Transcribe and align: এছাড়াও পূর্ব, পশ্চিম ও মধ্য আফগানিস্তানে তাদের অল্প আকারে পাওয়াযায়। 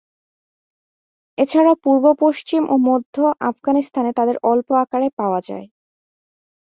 এছাড়াও 1.37 1.75
পূর্ব, 1.83 2.05
পশ্চিম 2.21 2.61
ও 2.69 2.75
মধ্য 2.87 3.15
আফগানিস্তানে 3.41 4.11
তাদের 4.13 4.37
অল্প 4.43 4.67
আকারে 4.83 5.07
পাওয়াযায়। 5.17 5.67